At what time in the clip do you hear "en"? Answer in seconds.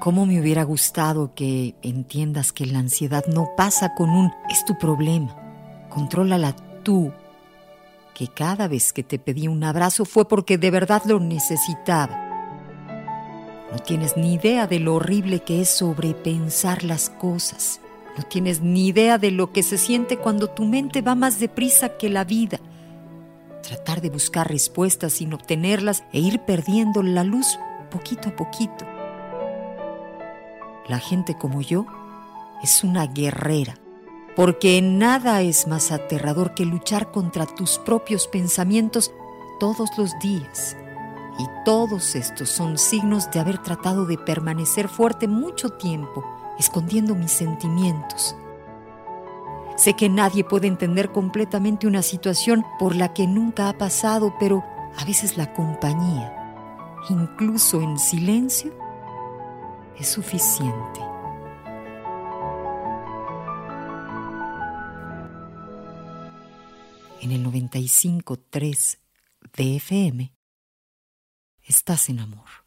57.80-57.96, 67.20-67.32, 72.08-72.20